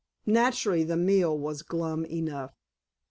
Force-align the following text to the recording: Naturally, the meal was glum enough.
Naturally, 0.25 0.83
the 0.83 0.97
meal 0.97 1.37
was 1.37 1.61
glum 1.61 2.05
enough. 2.07 2.55